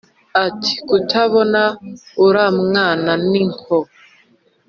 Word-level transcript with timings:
ati”kutabona 0.45 1.61
uramwana 2.25 3.11
ni 3.29 3.43
nko 3.51 3.79